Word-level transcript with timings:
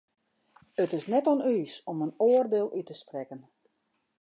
It 0.83 0.91
is 0.99 1.05
net 1.13 1.29
oan 1.31 1.45
ús 1.57 1.71
om 1.93 1.99
in 2.05 2.15
oardiel 2.27 2.73
út 2.79 2.85
te 2.89 2.95
sprekken. 3.03 3.41